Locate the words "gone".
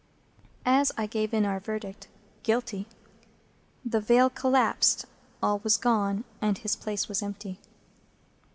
5.77-6.23